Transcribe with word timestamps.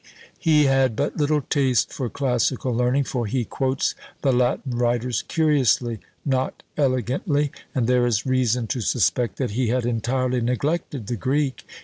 He 0.39 0.63
had 0.63 0.95
but 0.95 1.17
little 1.17 1.41
taste 1.41 1.93
for 1.93 2.09
classical 2.09 2.73
learning, 2.73 3.03
for 3.03 3.27
he 3.27 3.45
quotes 3.45 3.93
the 4.23 4.31
Latin 4.33 4.75
writers 4.79 5.21
curiously, 5.21 5.99
not 6.25 6.63
elegantly; 6.75 7.51
and 7.75 7.85
there 7.85 8.07
is 8.07 8.25
reason 8.25 8.65
to 8.69 8.81
suspect 8.81 9.37
that 9.37 9.51
he 9.51 9.67
had 9.67 9.85
entirely 9.85 10.41
neglected 10.41 11.05
the 11.05 11.17
Greek. 11.17 11.67